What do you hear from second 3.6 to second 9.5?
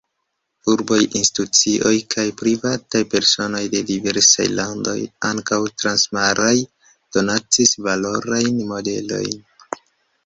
de diversaj landoj, ankaŭ transmaraj, donacis valorajn modelojn.